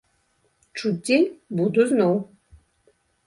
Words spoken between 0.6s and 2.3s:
Чуць дзень буду зноў.